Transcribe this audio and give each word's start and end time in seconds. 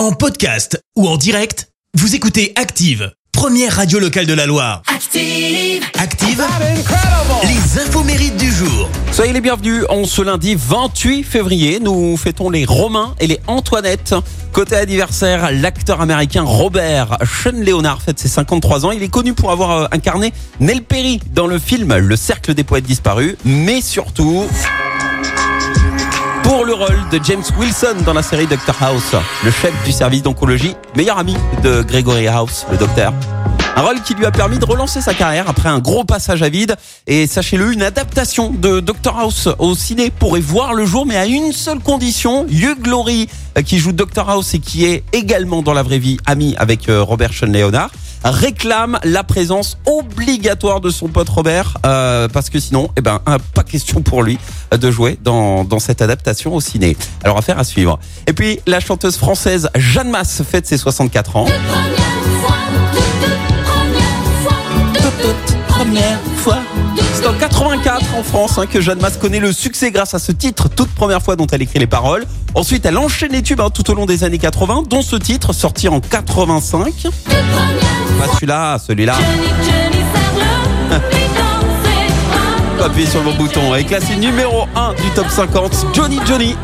En 0.00 0.12
podcast 0.12 0.82
ou 0.96 1.06
en 1.06 1.18
direct, 1.18 1.68
vous 1.92 2.14
écoutez 2.14 2.54
Active, 2.56 3.12
première 3.32 3.76
radio 3.76 3.98
locale 3.98 4.24
de 4.24 4.32
la 4.32 4.46
Loire. 4.46 4.80
Active. 4.86 5.84
Active, 5.98 6.42
les 7.42 7.82
infos 7.82 8.02
mérites 8.02 8.38
du 8.38 8.50
jour. 8.50 8.88
Soyez 9.12 9.34
les 9.34 9.42
bienvenus. 9.42 9.84
En 9.90 10.06
ce 10.06 10.22
lundi 10.22 10.56
28 10.58 11.22
février, 11.22 11.80
nous 11.80 12.16
fêtons 12.16 12.48
les 12.48 12.64
Romains 12.64 13.14
et 13.20 13.26
les 13.26 13.40
Antoinettes. 13.46 14.14
Côté 14.54 14.76
anniversaire, 14.76 15.52
l'acteur 15.52 16.00
américain 16.00 16.44
Robert 16.44 17.18
Sean 17.22 17.52
Leonard 17.52 18.00
fête 18.00 18.18
ses 18.18 18.28
53 18.28 18.86
ans. 18.86 18.92
Il 18.92 19.02
est 19.02 19.08
connu 19.08 19.34
pour 19.34 19.50
avoir 19.50 19.70
euh, 19.70 19.86
incarné 19.92 20.32
Nell 20.60 20.82
Perry 20.82 21.20
dans 21.34 21.46
le 21.46 21.58
film 21.58 21.94
Le 21.94 22.16
Cercle 22.16 22.54
des 22.54 22.64
Poètes 22.64 22.86
Disparus, 22.86 23.36
mais 23.44 23.82
surtout 23.82 24.46
pour 26.50 26.64
le 26.64 26.74
rôle 26.74 26.98
de 27.12 27.20
James 27.22 27.44
Wilson 27.60 28.02
dans 28.04 28.12
la 28.12 28.24
série 28.24 28.48
Dr 28.48 28.74
House, 28.80 29.14
le 29.44 29.52
chef 29.52 29.72
du 29.84 29.92
service 29.92 30.22
d'oncologie, 30.22 30.74
meilleur 30.96 31.16
ami 31.16 31.36
de 31.62 31.82
Gregory 31.82 32.26
House, 32.26 32.66
le 32.72 32.76
docteur. 32.76 33.12
Un 33.76 33.82
rôle 33.82 34.02
qui 34.02 34.14
lui 34.14 34.26
a 34.26 34.32
permis 34.32 34.58
de 34.58 34.64
relancer 34.64 35.00
sa 35.00 35.14
carrière 35.14 35.48
après 35.48 35.68
un 35.68 35.78
gros 35.78 36.02
passage 36.02 36.42
à 36.42 36.48
vide. 36.48 36.74
Et 37.06 37.28
sachez-le, 37.28 37.72
une 37.72 37.82
adaptation 37.82 38.50
de 38.50 38.80
Dr 38.80 39.16
House 39.16 39.48
au 39.60 39.76
ciné 39.76 40.10
pourrait 40.10 40.40
voir 40.40 40.74
le 40.74 40.84
jour, 40.86 41.06
mais 41.06 41.16
à 41.16 41.26
une 41.26 41.52
seule 41.52 41.78
condition. 41.78 42.46
Hugh 42.50 42.84
Laurie, 42.84 43.28
euh, 43.56 43.62
qui 43.62 43.78
joue 43.78 43.92
Dr 43.92 44.28
House 44.28 44.52
et 44.52 44.58
qui 44.58 44.86
est 44.86 45.04
également 45.12 45.62
dans 45.62 45.72
la 45.72 45.84
vraie 45.84 46.00
vie 46.00 46.18
ami 46.26 46.56
avec 46.58 46.88
euh, 46.88 47.00
Robert 47.00 47.32
Sean 47.32 47.46
Leonard, 47.46 47.90
réclame 48.24 48.98
la 49.04 49.24
présence 49.24 49.78
obligatoire 49.86 50.80
de 50.80 50.90
son 50.90 51.08
pote 51.08 51.28
Robert, 51.28 51.78
euh, 51.86 52.28
parce 52.28 52.50
que 52.50 52.60
sinon, 52.60 52.90
eh 52.96 53.00
ben, 53.00 53.20
euh, 53.28 53.38
pas 53.54 53.62
question 53.62 54.02
pour 54.02 54.22
lui 54.22 54.38
euh, 54.72 54.76
de 54.76 54.90
jouer 54.90 55.18
dans, 55.22 55.64
dans 55.64 55.78
cette 55.78 56.02
adaptation 56.02 56.54
au 56.54 56.60
ciné. 56.60 56.96
Alors, 57.24 57.38
affaire 57.38 57.58
à 57.58 57.64
suivre. 57.64 57.98
Et 58.26 58.32
puis, 58.32 58.60
la 58.66 58.80
chanteuse 58.80 59.16
française 59.16 59.70
Jeanne 59.74 60.10
Masse 60.10 60.42
fête 60.42 60.66
ses 60.66 60.76
64 60.76 61.36
ans. 61.36 61.46
84 67.40 68.16
en 68.18 68.22
France 68.22 68.58
hein, 68.58 68.66
que 68.66 68.82
Jeanne 68.82 69.00
Masse 69.00 69.16
connaît 69.16 69.40
le 69.40 69.50
succès 69.54 69.90
grâce 69.90 70.12
à 70.12 70.18
ce 70.18 70.30
titre, 70.30 70.68
toute 70.68 70.90
première 70.90 71.22
fois 71.22 71.36
dont 71.36 71.46
elle 71.46 71.62
écrit 71.62 71.78
les 71.78 71.86
paroles. 71.86 72.26
Ensuite, 72.54 72.84
elle 72.84 72.98
enchaîne 72.98 73.32
les 73.32 73.40
tubes 73.40 73.62
hein, 73.62 73.70
tout 73.70 73.90
au 73.90 73.94
long 73.94 74.04
des 74.04 74.24
années 74.24 74.36
80, 74.36 74.82
dont 74.86 75.00
ce 75.00 75.16
titre 75.16 75.54
sorti 75.54 75.88
en 75.88 76.00
85. 76.00 76.92
Pas 78.18 78.34
celui-là, 78.34 78.78
celui-là. 78.78 79.14
Faut 82.80 82.86
appuyer 82.86 83.06
sur 83.06 83.22
le 83.22 83.26
bon 83.26 83.34
bouton. 83.34 83.74
Elle 83.74 83.82
est 83.82 83.84
classée 83.84 84.16
numéro 84.16 84.62
1 84.74 84.94
du 84.94 85.10
top 85.14 85.26
50, 85.28 85.88
Johnny 85.92 86.18
Johnny. 86.26 86.56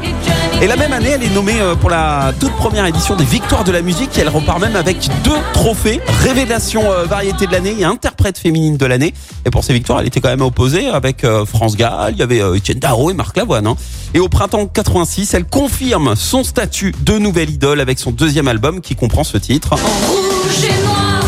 Et 0.62 0.67
la 0.67 0.75
même 0.77 0.95
année, 0.95 1.11
elle 1.11 1.22
est 1.22 1.34
nommée 1.34 1.61
euh, 1.61 1.75
pour 1.75 1.91
la 1.91 2.33
toute 2.41 2.53
première 2.53 2.86
édition 2.86 3.17
des 3.17 3.25
Victoires 3.27 3.64
de 3.64 3.72
la 3.72 3.83
musique. 3.83 4.17
Et 4.17 4.22
elle 4.22 4.31
repart 4.31 4.59
même 4.59 4.77
avec 4.77 4.97
deux 5.25 5.37
trophées 5.53 6.00
Révélation 6.22 6.91
euh, 6.91 7.05
variété 7.05 7.47
de 7.47 7.53
l'année 7.53 7.77
et 7.78 7.84
interprète 7.84 8.39
féminine 8.39 8.78
de 8.78 8.87
l'année. 8.87 9.12
Et 9.44 9.50
pour 9.50 9.62
ces 9.62 9.75
victoires, 9.75 10.00
elle 10.00 10.06
était 10.06 10.22
quand 10.22 10.31
même 10.31 10.41
opposée 10.41 10.89
avec 10.89 11.22
euh, 11.22 11.44
France 11.44 11.77
Gall, 11.77 12.12
il 12.12 12.19
y 12.19 12.22
avait 12.22 12.41
Etienne 12.41 12.78
Darro 12.78 13.11
et 13.11 13.14
Marc 13.14 13.37
Lavoine. 13.37 13.67
hein. 13.67 13.77
Et 14.14 14.19
au 14.19 14.31
printemps 14.31 14.67
86, 14.67 15.34
elle 15.34 15.44
confirme 15.44 16.17
son 16.17 16.44
statut 16.44 16.94
de 16.98 17.19
nouvelle 17.19 17.50
idole 17.50 17.78
avec 17.78 17.98
son 17.98 18.11
deuxième 18.11 18.48
album 18.48 18.81
qui 18.81 18.97
comprend 18.97 19.22
ce 19.22 19.37
titre. 19.37 19.75
Rouge 19.75 20.64
et 20.64 20.83
noir, 20.87 21.20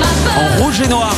ma 0.00 0.40
En 0.40 0.64
rouge 0.64 0.80
et 0.80 0.88
noir. 0.88 1.14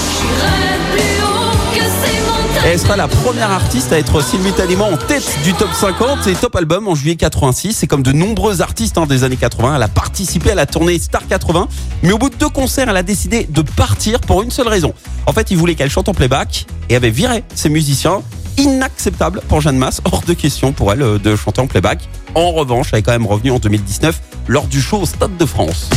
Et 2.65 2.73
elle 2.73 2.79
sera 2.79 2.97
la 2.97 3.09
première 3.09 3.51
artiste 3.51 3.93
à 3.93 3.99
être 3.99 4.23
simultanément 4.23 4.89
en 4.89 4.97
tête 4.97 5.25
du 5.45 5.55
top 5.55 5.71
50 5.73 6.27
et 6.27 6.35
top 6.35 6.57
album 6.57 6.89
en 6.89 6.95
juillet 6.95 7.17
86. 7.17 7.83
Et 7.83 7.87
comme 7.87 8.03
de 8.03 8.13
nombreux 8.13 8.61
artistes 8.61 8.99
hein, 8.99 9.07
des 9.07 9.25
années 9.25 9.37
80, 9.37 9.77
elle 9.77 9.83
a 9.83 9.89
participé 9.89 10.51
à 10.51 10.55
la 10.55 10.67
tournée 10.67 10.99
Star 10.99 11.27
80. 11.27 11.69
Mais 12.03 12.13
au 12.13 12.19
bout 12.19 12.31
de 12.31 12.35
deux 12.35 12.49
concerts, 12.49 12.89
elle 12.89 12.97
a 12.97 13.03
décidé 13.03 13.47
de 13.49 13.63
partir 13.63 14.21
pour 14.21 14.43
une 14.43 14.51
seule 14.51 14.69
raison. 14.69 14.93
En 15.27 15.33
fait, 15.33 15.51
il 15.51 15.57
voulait 15.57 15.77
qu'elle 15.77 15.91
chante 15.91 16.09
en 16.09 16.15
playback 16.15 16.67
et 16.89 16.97
avait 16.97 17.11
viré 17.11 17.45
ses 17.55 17.69
musiciens. 17.69 18.23
Inacceptable 18.59 19.41
pour 19.49 19.61
Jeanne 19.61 19.79
Masse, 19.79 20.01
hors 20.05 20.23
de 20.27 20.35
question 20.35 20.73
pour 20.73 20.93
elle 20.93 21.03
euh, 21.03 21.19
de 21.19 21.37
chanter 21.37 21.61
en 21.61 21.69
playback. 21.69 22.09
En 22.35 22.51
revanche, 22.51 22.89
elle 22.93 22.99
est 22.99 23.03
quand 23.03 23.13
même 23.13 23.27
revenue 23.27 23.53
en 23.53 23.61
2019 23.61 24.21
lors 24.49 24.67
du 24.67 24.83
show 24.83 24.99
au 24.99 25.07
Stade 25.07 25.37
de 25.37 25.47
France. 25.47 25.89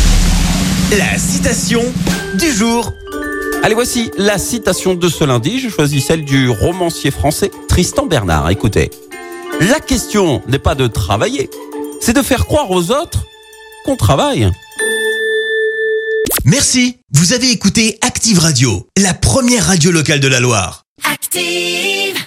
La 0.96 1.18
citation 1.18 1.81
du 2.38 2.52
jour. 2.52 2.92
Allez, 3.64 3.76
voici 3.76 4.10
la 4.18 4.40
citation 4.40 4.96
de 4.96 5.08
ce 5.08 5.24
lundi. 5.24 5.60
J'ai 5.60 5.70
choisi 5.70 6.02
celle 6.02 6.26
du 6.26 6.50
romancier 6.50 7.12
français 7.12 7.52
Tristan 7.68 8.08
Bernard. 8.08 8.50
Écoutez. 8.50 8.90
La 9.60 9.80
question 9.80 10.42
n'est 10.48 10.58
pas 10.58 10.74
de 10.74 10.88
travailler, 10.88 11.50
c'est 12.00 12.14
de 12.14 12.24
faire 12.24 12.48
croire 12.48 12.72
aux 12.72 12.90
autres 12.90 13.26
qu'on 13.86 13.96
travaille. 13.96 14.50
Merci. 16.46 16.98
Vous 17.14 17.34
avez 17.34 17.52
écouté 17.52 18.00
Active 18.02 18.40
Radio, 18.40 18.88
la 18.98 19.14
première 19.14 19.68
radio 19.68 19.92
locale 19.92 20.20
de 20.20 20.28
la 20.28 20.40
Loire. 20.40 20.86
Active. 21.04 22.22